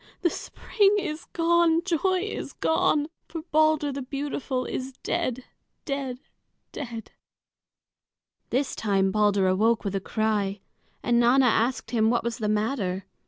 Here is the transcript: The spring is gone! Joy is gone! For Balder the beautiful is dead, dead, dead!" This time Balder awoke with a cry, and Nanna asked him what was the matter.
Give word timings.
The 0.23 0.31
spring 0.31 0.95
is 0.97 1.25
gone! 1.25 1.83
Joy 1.83 2.21
is 2.23 2.53
gone! 2.53 3.05
For 3.27 3.43
Balder 3.51 3.91
the 3.91 4.01
beautiful 4.01 4.65
is 4.65 4.93
dead, 5.03 5.43
dead, 5.85 6.17
dead!" 6.71 7.11
This 8.49 8.75
time 8.75 9.11
Balder 9.11 9.45
awoke 9.47 9.83
with 9.83 9.93
a 9.93 9.99
cry, 10.01 10.61
and 11.03 11.19
Nanna 11.19 11.45
asked 11.45 11.91
him 11.91 12.09
what 12.09 12.23
was 12.23 12.39
the 12.39 12.49
matter. 12.49 13.05